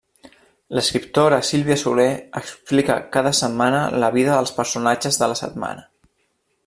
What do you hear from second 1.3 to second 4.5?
Sílvia Soler explica cada setmana la vida